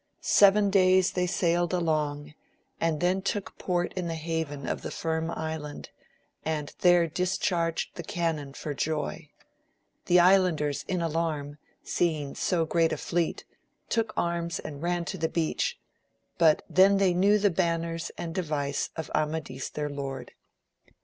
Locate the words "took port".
3.21-3.93